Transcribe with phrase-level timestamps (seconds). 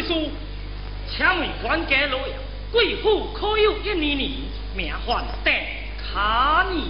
[0.00, 0.30] 贵叔，
[1.10, 2.34] 请问官家老爷，
[2.72, 5.52] 贵府可有一女儿名唤邓
[5.98, 6.86] 卡娘？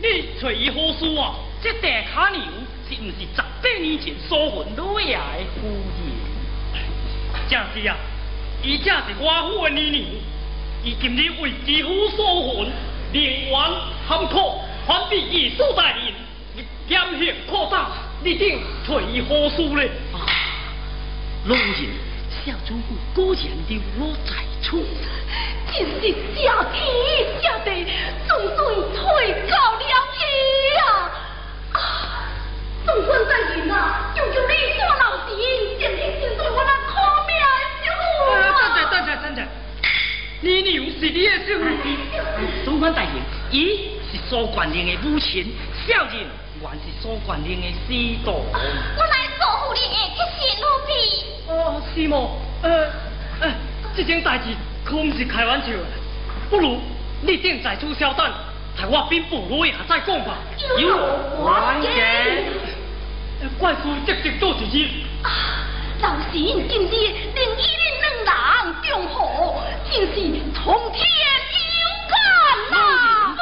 [0.00, 1.34] 你找伊何事啊？
[1.62, 2.42] 这邓卡娘
[2.88, 5.68] 是毋是十八年前所婚老爷的夫
[6.72, 6.82] 人？
[7.50, 7.96] 正是啊，
[8.62, 10.22] 伊正是我府的女儿，
[10.82, 12.72] 伊今日为继父所婚，
[13.12, 13.52] 连冤
[14.08, 15.98] 含苦，还被义父大人
[16.88, 17.90] 严刑扩大，
[18.22, 19.82] 你定退伊何事呢？
[21.44, 21.76] 啊，老人
[22.44, 24.78] 小主妇果然留我在厝，
[25.72, 26.00] 真是
[26.34, 26.76] 假天
[27.42, 27.68] 假地，
[28.26, 28.58] 总算
[28.92, 29.02] 退
[29.50, 29.84] 到了
[30.14, 30.18] 去
[30.80, 30.82] 啊！
[32.86, 35.30] 总算大人啊，求求你做老弟，
[35.78, 36.92] 先天先对我那可
[37.26, 37.44] 命的
[37.82, 38.00] 媳妇
[38.32, 38.34] 啊！
[38.58, 39.38] 等等等等等，
[40.40, 41.62] 你娘是你的媳妇，
[42.64, 43.12] 总管大人，
[43.50, 45.54] 伊是苏冠玲的母亲，
[45.86, 46.14] 小人
[46.62, 48.30] 原是苏冠玲的师徒。
[48.32, 50.90] 我来做护你的去新奴婢。
[51.48, 52.40] 哦，是么？
[52.62, 52.90] 呃，
[53.40, 53.52] 呃，
[53.94, 54.44] 这件代志
[54.82, 55.84] 可不是开玩笑的，
[56.48, 56.80] 不如
[57.20, 58.26] 你先在此稍等，
[58.78, 60.38] 待我禀布老爷再讲吧。
[60.78, 60.96] 有
[61.42, 61.88] 关系。
[63.58, 64.54] 怪叔直直做
[66.00, 67.62] 老臣今日令一
[68.00, 70.14] 人两人中和，真是
[70.54, 72.16] 从天有感
[72.70, 73.36] 呐！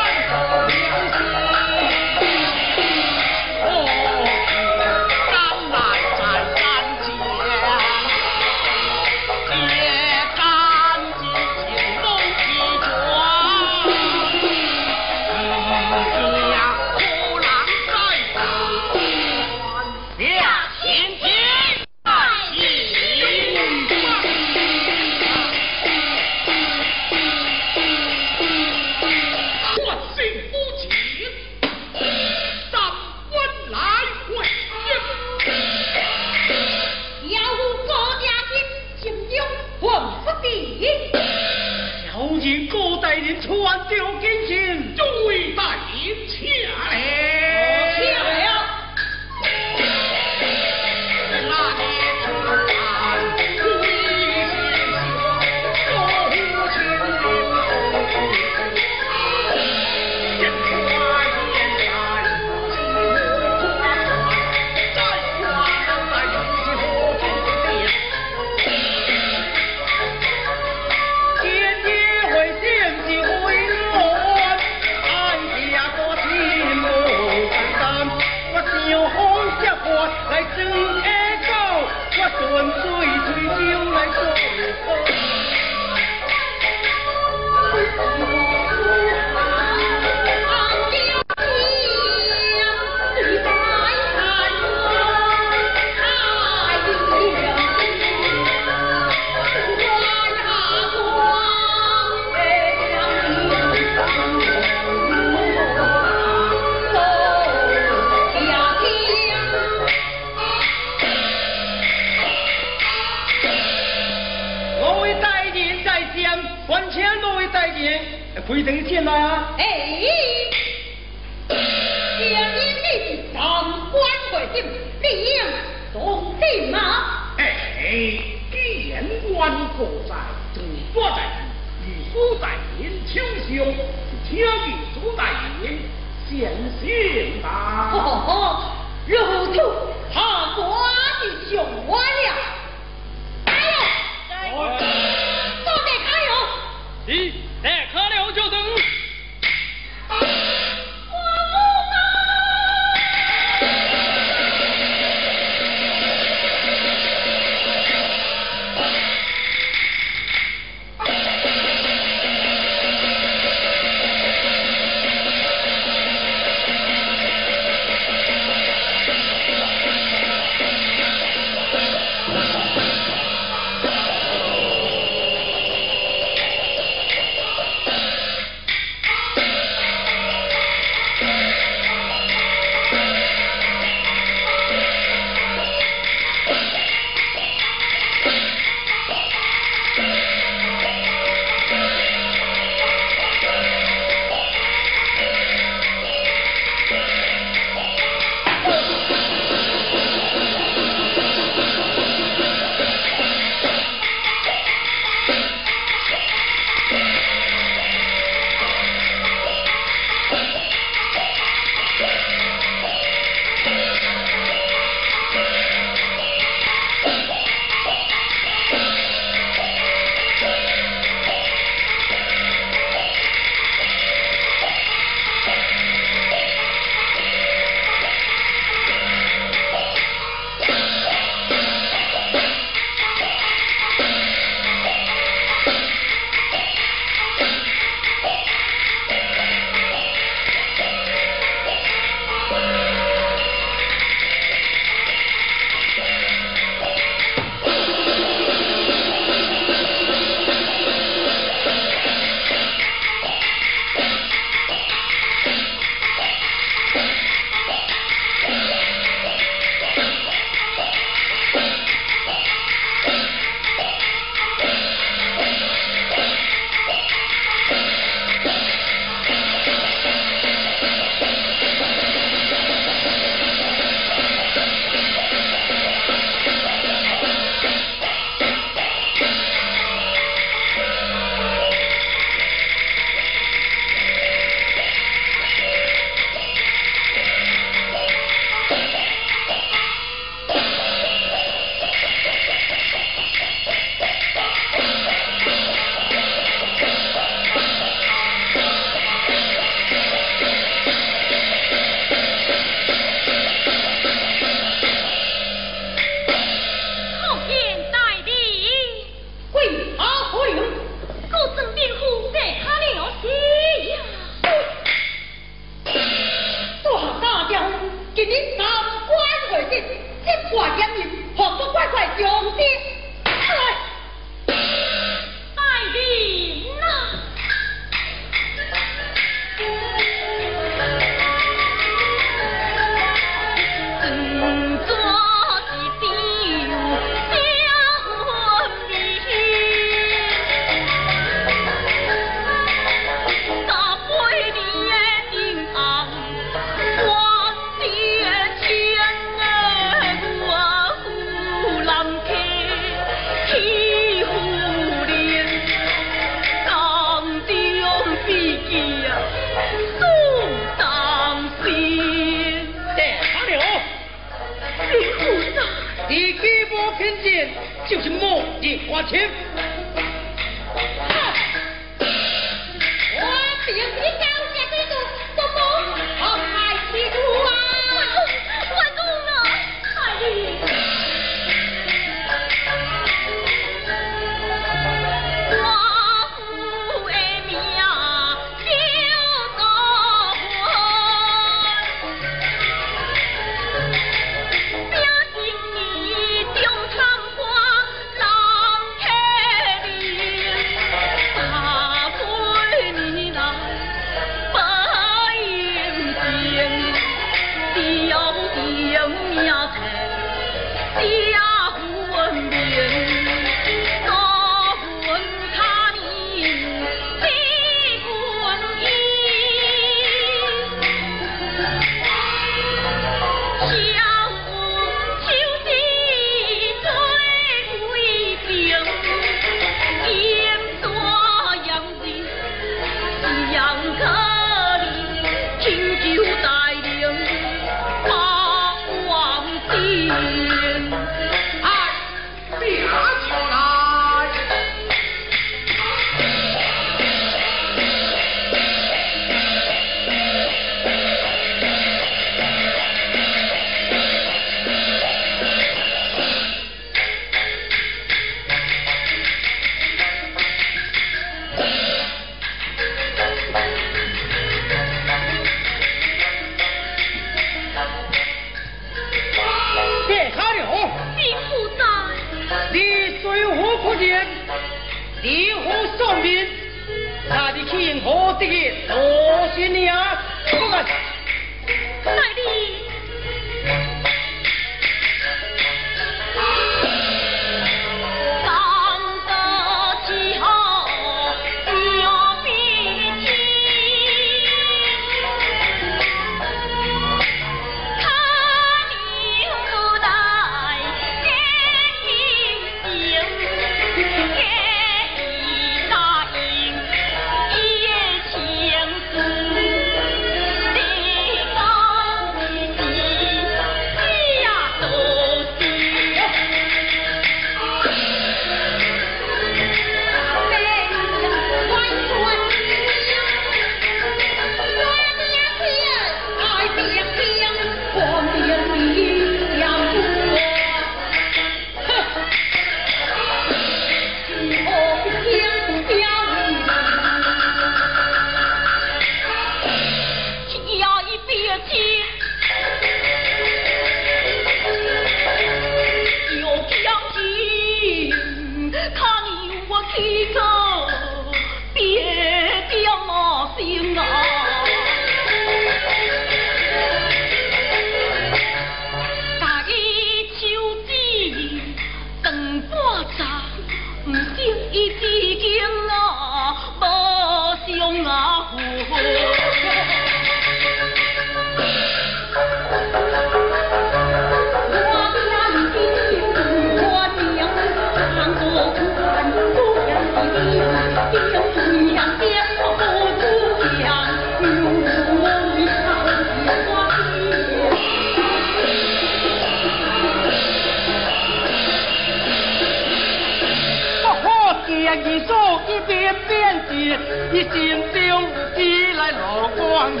[594.96, 596.96] 将你所一遍遍地，
[597.32, 597.54] 你心
[597.92, 600.00] 中起来落光阴。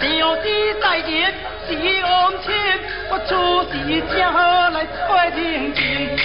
[0.00, 0.48] 小弟
[0.80, 1.34] 在见，
[1.68, 2.54] 是安亲，
[3.10, 3.30] 我出
[3.70, 3.74] 世
[4.14, 6.16] 正好来做认亲。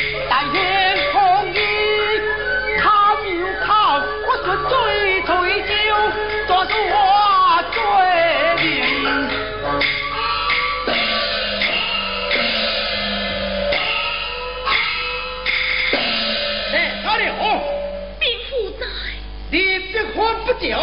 [20.62, 20.80] 将，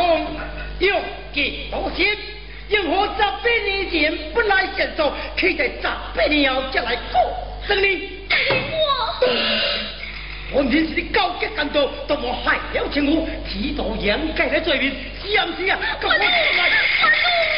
[0.79, 1.01] 有
[1.33, 2.07] 几多心？
[2.69, 7.21] 因何十八年前不来相助，却在十八年后再来过
[7.67, 8.11] 生你？
[8.71, 9.27] 我，
[10.53, 14.91] 我临时高级干部，都无害了情夫，提导掩盖的罪名，
[15.23, 15.79] 是不是啊？
[16.03, 17.58] 我，我。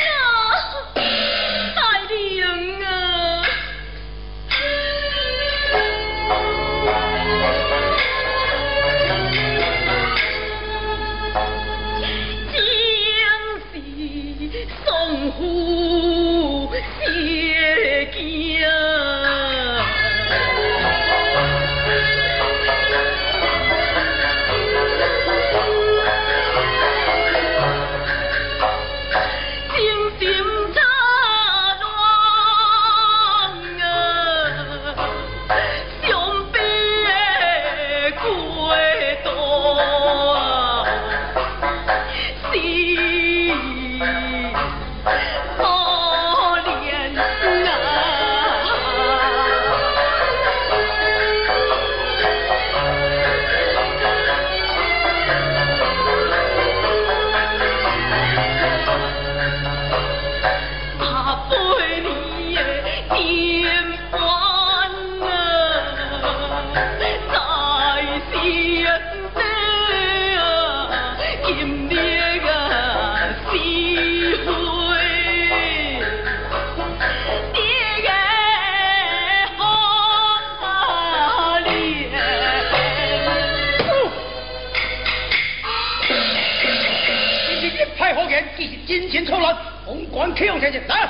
[89.85, 91.09] 红光跳下去来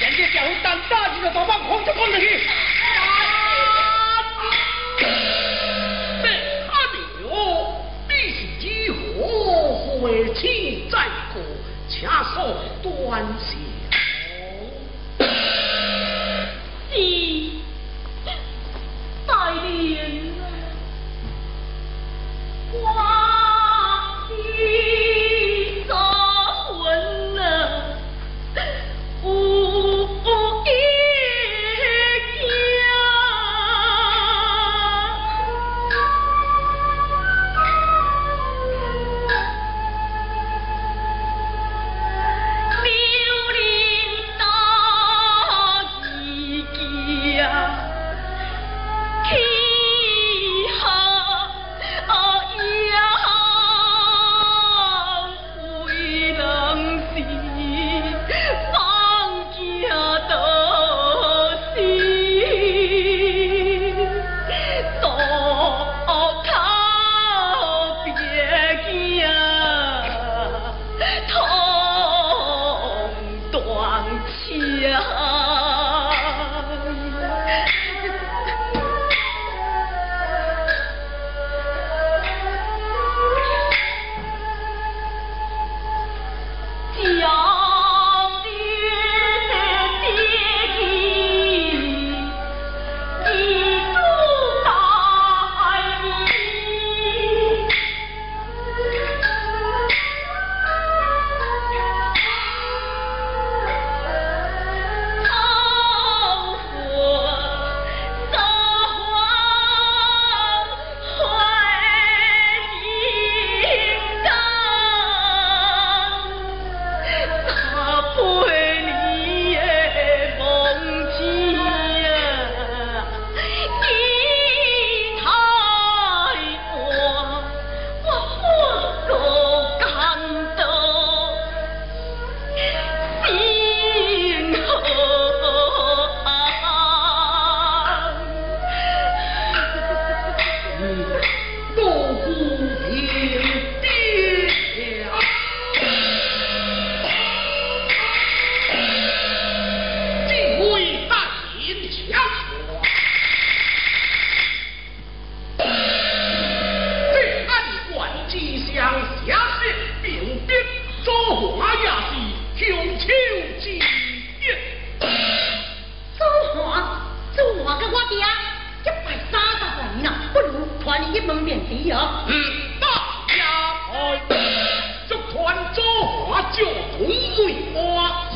[0.00, 2.40] 人家叫我胆大你就把我捧在公去。
[12.06, 13.14] 他何为恰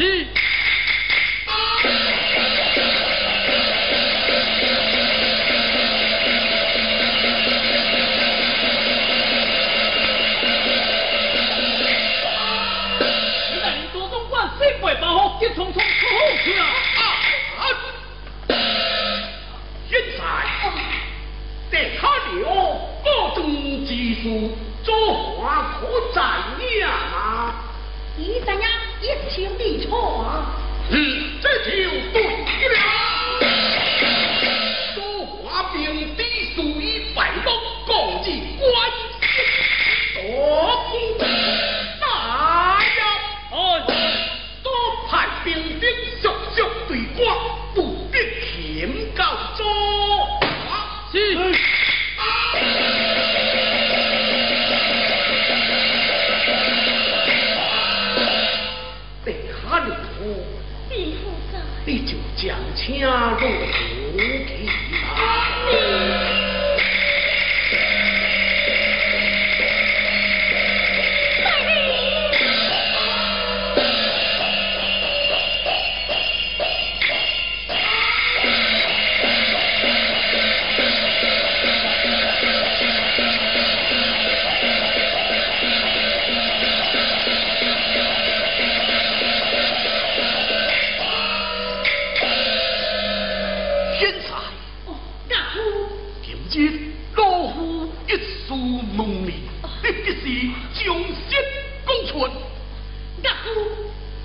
[0.01, 0.40] He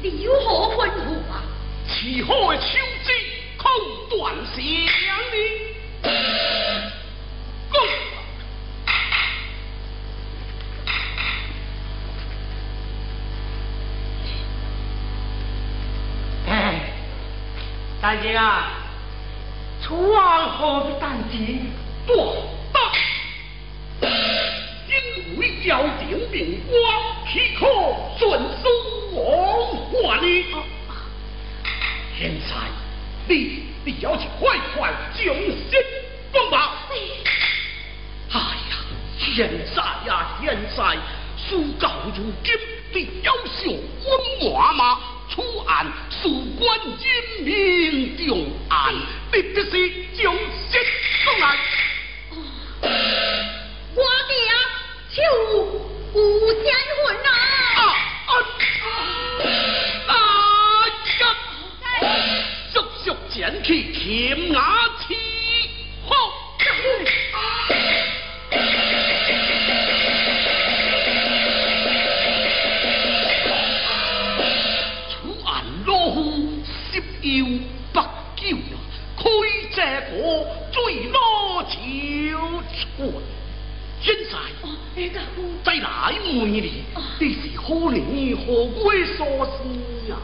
[0.01, 1.43] 你有何吩咐啊？
[1.87, 3.13] 其何修之
[3.57, 3.71] 空
[4.09, 4.35] 断
[4.87, 5.35] 响呢？
[18.01, 18.71] 大姐啊，
[19.81, 21.71] 楚王何必担心？
[22.05, 22.54] 不。
[25.65, 26.75] 要顶命官，
[27.31, 27.65] 岂可
[28.17, 28.65] 顺书
[29.15, 30.27] 王话呢？
[32.17, 32.55] 现在
[33.27, 35.83] 你你要去快快将心
[36.31, 36.87] 放吧。
[38.31, 38.75] 哎呀，
[39.17, 40.97] 现在呀，现在
[41.47, 42.53] 书到如今，
[42.93, 44.99] 你要想温华吗？
[45.27, 48.93] 出案事关人命重案，
[49.33, 50.79] 你必须将心
[51.25, 51.57] 放来。
[52.81, 54.31] 我的
[55.15, 55.21] 求
[56.13, 56.65] 无仙
[57.05, 57.29] 魂呐！
[57.77, 57.81] 啊
[58.27, 58.31] 啊
[60.07, 60.13] 啊！
[61.21, 62.03] 呀！
[62.73, 64.59] 速速前去擒拿
[65.07, 65.24] 起好。
[85.65, 86.83] 再来问你，
[87.19, 87.99] 你是何人
[88.37, 89.57] 何鬼所思
[90.07, 90.15] 呀？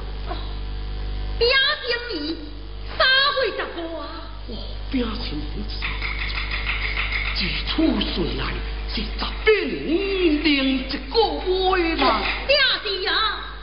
[1.40, 1.48] 表
[1.88, 1.90] 今
[2.22, 2.36] 年
[2.96, 3.00] 三
[3.34, 4.06] 岁十五啊！
[4.50, 4.52] 哦，
[4.92, 5.74] 表情很傻，
[7.34, 7.74] 自出
[8.14, 8.54] 水来
[8.88, 11.18] 是十八年零一个
[11.76, 12.22] 月啦。
[12.48, 13.12] 爹是啊，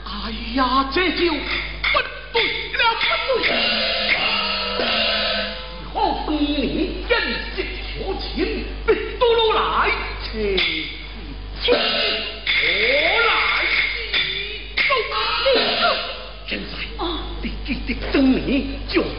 [0.03, 0.11] 哎
[0.55, 0.59] 呀，
[0.93, 1.95] 这就不
[2.33, 2.35] 对
[2.73, 2.81] 了，
[3.25, 3.49] 不对！
[5.79, 5.95] 以后
[6.27, 6.59] 当年
[7.07, 7.11] 认
[7.55, 7.57] 识
[7.95, 9.57] 求情，别多罗来，
[17.89, 19.09] 你记得当年将家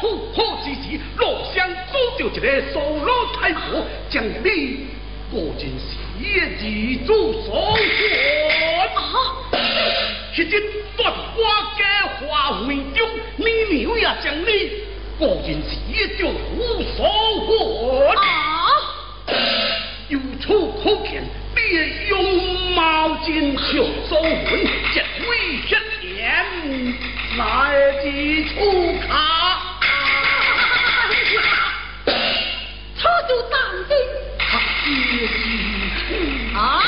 [0.00, 4.88] 父好之时，落乡租着一个苏老太婆，将你
[5.30, 6.26] 果真是二
[7.06, 7.78] 祖所还。
[8.96, 8.98] 啊，
[10.34, 10.60] 迄日
[10.98, 11.40] 在我
[11.78, 11.80] 家
[12.18, 13.44] 花会中，你
[13.76, 14.48] 娘也将你
[15.16, 17.06] 果然是一种无所
[17.46, 18.16] 管。
[18.16, 18.26] 啊，
[20.08, 20.48] 由此
[20.82, 21.22] 可见，
[21.54, 22.12] 你的容
[22.74, 23.70] 貌真像
[24.08, 25.30] 苏文，一位
[25.62, 25.70] 一
[26.16, 26.18] 言
[27.36, 29.08] 来几出卡。
[33.00, 33.96] 车就当真！
[34.38, 36.82] 他也是啊！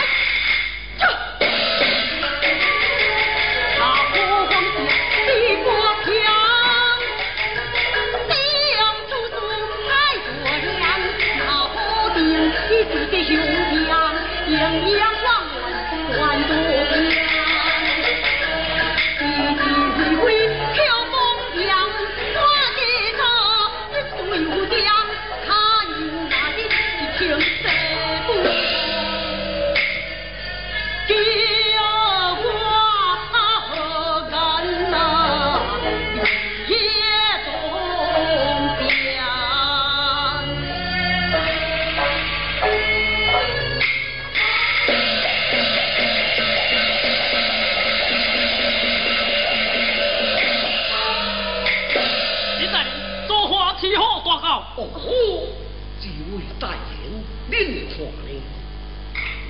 [57.53, 58.33] 恁看呢？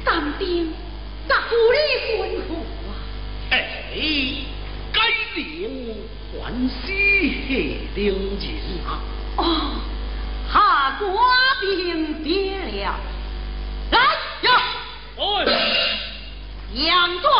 [0.04, 0.74] 当兵，
[1.28, 1.78] 那不理
[2.18, 2.50] 吩咐
[2.88, 2.90] 啊？
[3.50, 3.54] 哎，
[4.92, 4.98] 该
[5.36, 5.40] 领
[6.32, 6.36] 还
[6.68, 6.86] 是
[7.46, 7.48] 下
[7.94, 8.00] 令
[8.40, 8.50] 人
[8.84, 8.98] 啊？
[9.36, 9.40] 哦，
[10.52, 11.06] 下官
[11.60, 12.98] 兵别了，
[13.92, 13.98] 来
[14.42, 14.50] 呀，
[15.46, 15.54] 哎，
[16.74, 17.30] 杨作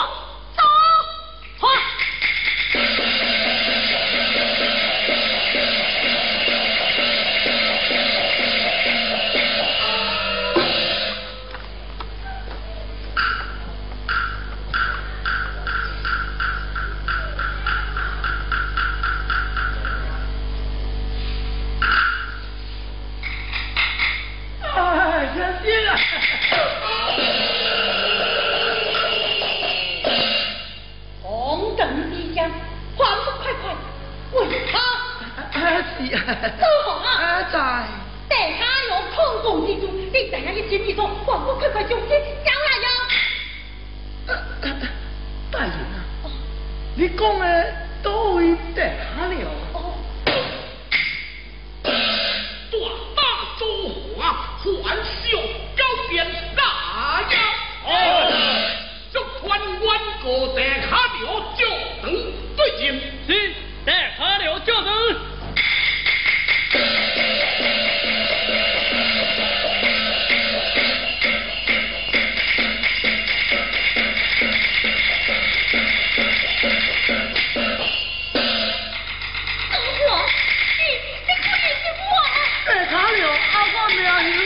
[83.63, 84.42] I'll come down here.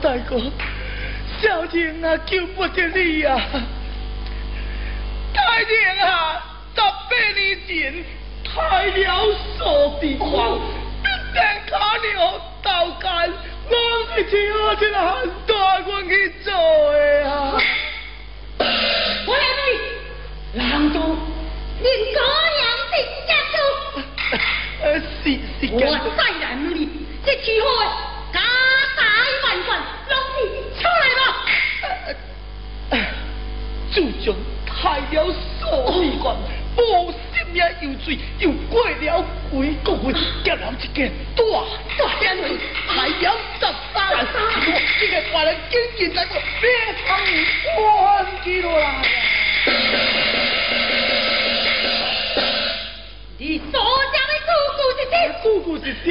[0.00, 0.40] 大哥，
[1.40, 3.40] 小人啊救不得你呀！
[33.98, 34.34] 就将
[34.64, 35.26] 太了
[35.58, 36.36] 数字关，
[36.76, 36.80] 无
[37.10, 37.18] 心
[37.52, 40.96] 也有罪，又过了几个月，结了一件
[41.34, 41.42] 大
[41.98, 42.40] 大冤案，
[42.86, 44.16] 太了十三万，
[45.00, 47.06] 这个坏人竟然在我面前
[47.74, 47.78] 关
[48.44, 48.68] 起来。
[53.38, 53.80] 你所
[54.12, 55.14] 讲的姑姑是谁？
[55.42, 56.06] 姑姑是谁？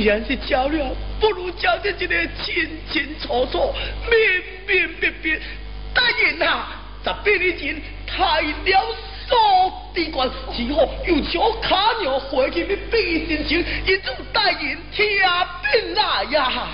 [0.00, 3.74] 既然是交了，不如交这一个清清楚楚、
[4.08, 4.16] 明
[4.66, 5.38] 明白白。
[5.92, 6.68] 大人啊，
[7.04, 7.76] 十八年前
[8.06, 8.96] 太了。
[9.28, 10.26] 做地官
[10.56, 15.06] 之后，又将卡娘回去要变心情，一种带人听
[15.70, 16.66] 病来呀。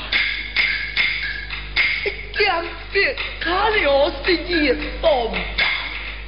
[2.39, 4.73] 江边 卡娘心意
[5.03, 5.35] 动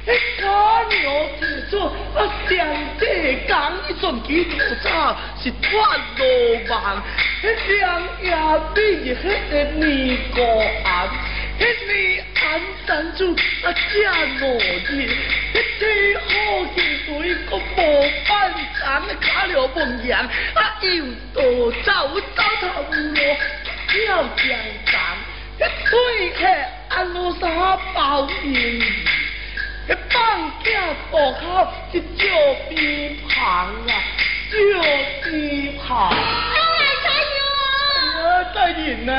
[0.05, 2.57] 荡，卡娘自作啊上
[2.99, 6.21] 帝讲一阵几多早是断路
[6.69, 7.03] 网，
[7.41, 8.81] 两呀比
[9.13, 9.21] 迄
[9.51, 11.09] 个年过暗。
[11.59, 13.99] 一年安山主啊，正
[14.39, 16.29] 无日，一天好
[16.73, 17.59] 景对个无
[18.29, 20.87] 半长，卡了梦魇，啊又
[21.33, 21.91] 多走
[22.33, 23.13] 走头路，
[23.89, 25.01] 跳江上，
[25.57, 26.47] 一推客
[26.87, 28.81] 安罗沙包面，
[29.89, 30.15] 一放
[30.63, 30.69] 假
[31.11, 31.43] 路口
[31.93, 32.23] 一照
[32.69, 33.91] 边旁啊，
[34.51, 34.55] 照
[35.23, 36.11] 边旁。
[36.11, 36.15] 来
[37.03, 37.39] 加油
[38.21, 38.53] 啊！
[38.53, 39.15] 大人啊！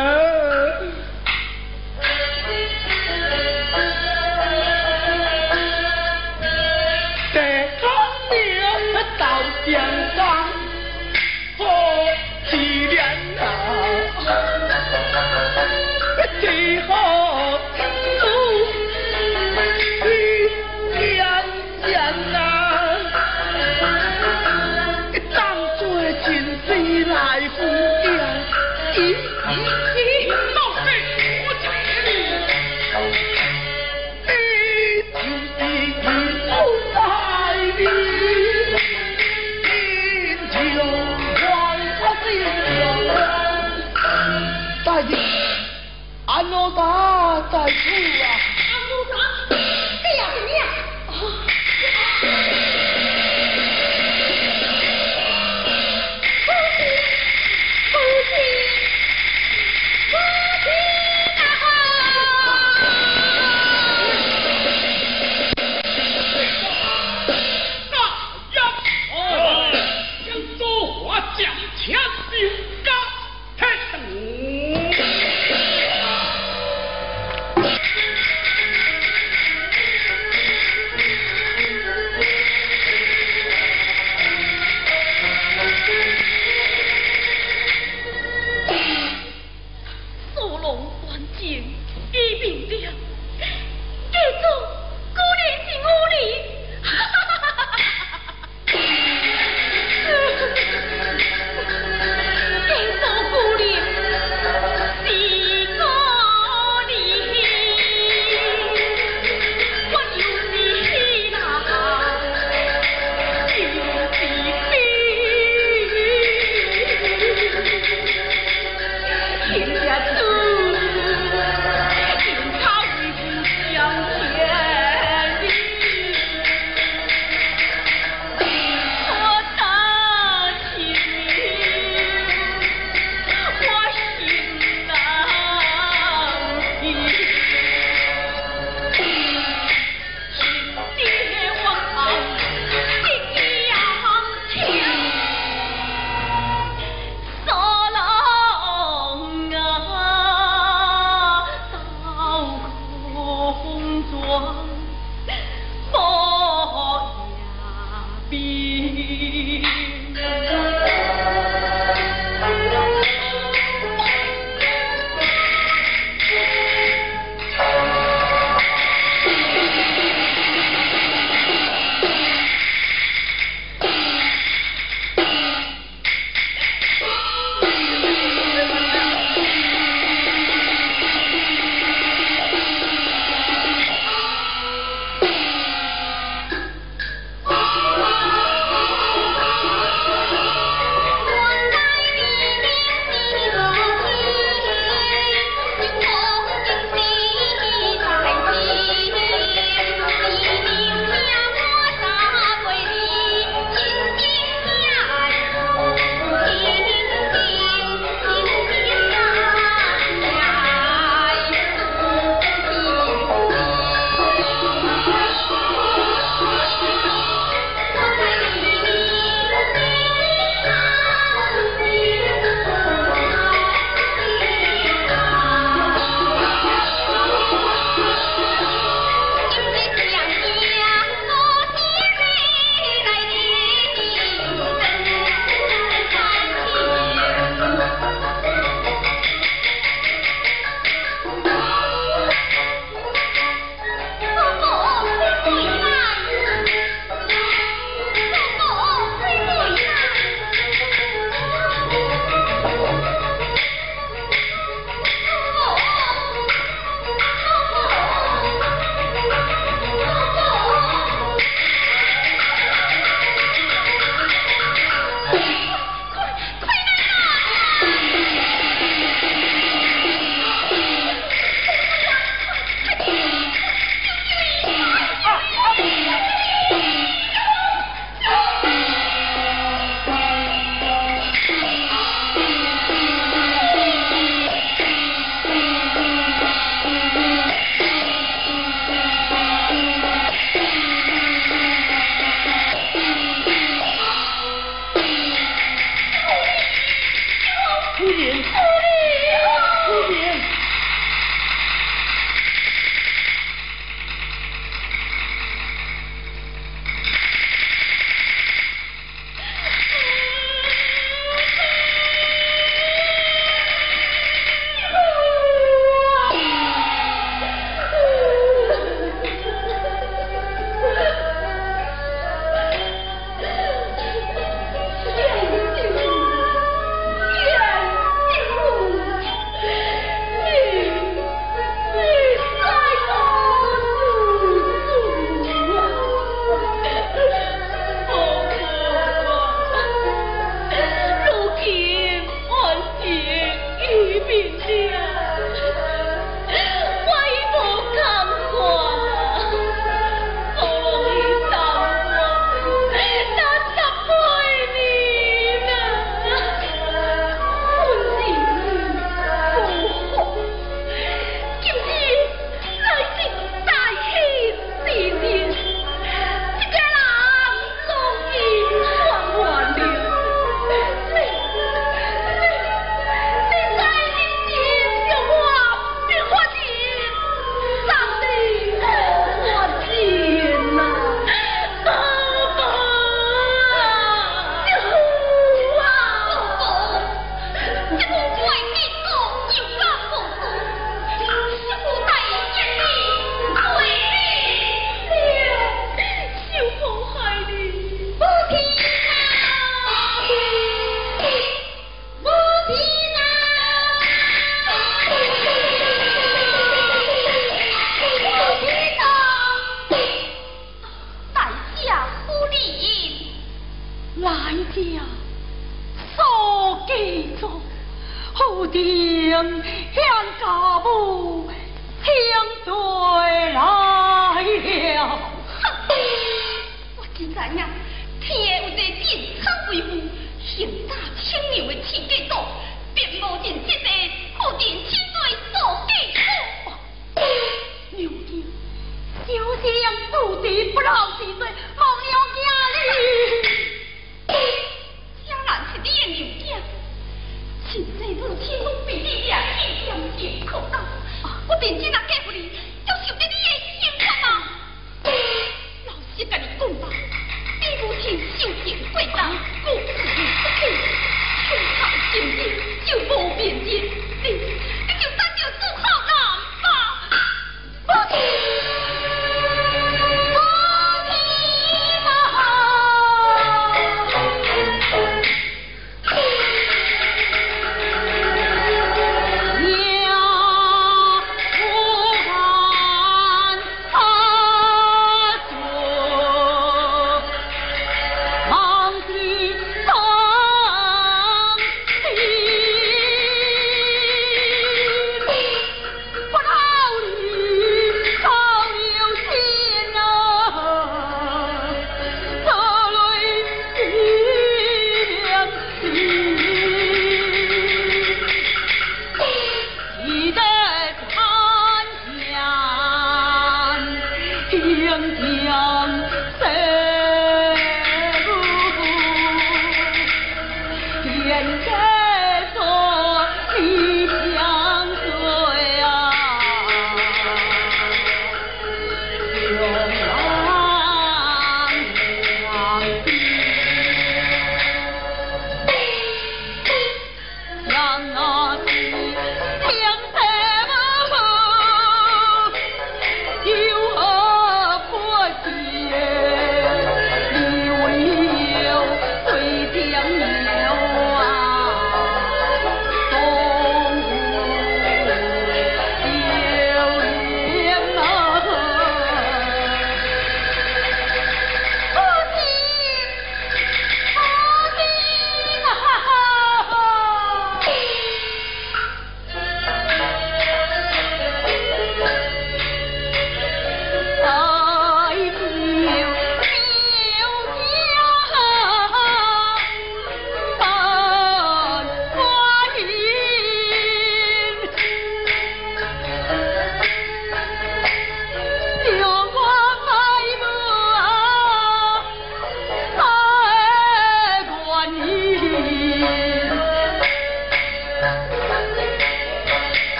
[9.19, 9.25] 到
[9.67, 9.69] 江
[10.17, 10.19] 上，